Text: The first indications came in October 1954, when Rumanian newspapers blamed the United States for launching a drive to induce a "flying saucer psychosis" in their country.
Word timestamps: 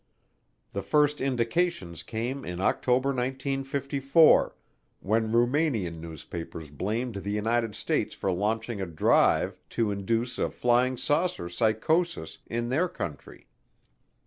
The 0.73 0.81
first 0.81 1.21
indications 1.21 2.01
came 2.01 2.43
in 2.43 2.59
October 2.59 3.09
1954, 3.09 4.55
when 4.99 5.31
Rumanian 5.31 6.01
newspapers 6.01 6.71
blamed 6.71 7.17
the 7.17 7.29
United 7.29 7.75
States 7.75 8.15
for 8.15 8.31
launching 8.31 8.81
a 8.81 8.87
drive 8.87 9.59
to 9.77 9.91
induce 9.91 10.39
a 10.39 10.49
"flying 10.49 10.97
saucer 10.97 11.47
psychosis" 11.49 12.39
in 12.47 12.69
their 12.69 12.89
country. 12.89 13.45